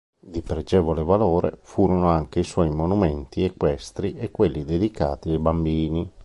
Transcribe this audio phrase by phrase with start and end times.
[0.19, 6.11] Di pregevole valore furono anche i suoi monumenti equestri e quelli dedicati ai bambini.